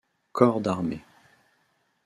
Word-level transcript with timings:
Corps 0.31 0.61
d'Armée. 0.61 1.05